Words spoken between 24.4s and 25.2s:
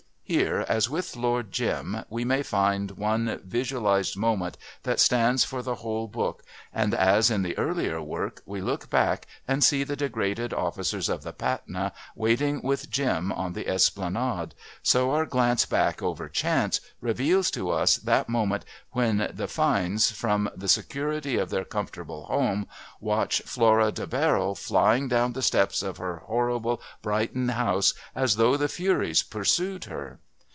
flying